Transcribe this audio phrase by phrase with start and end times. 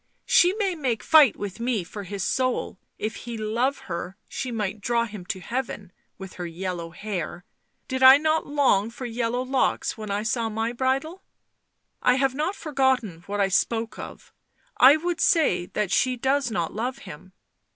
[0.25, 4.81] "She may make fight with me for his soul— if he love her she might
[4.81, 7.45] draw him to heaven— with her yellow hair!
[7.87, 11.21] Did I not long for yellow locks when I saw my bridal?...
[12.01, 14.33] I have forgotten what I spoke of—
[14.77, 17.33] I would say that she does not love him.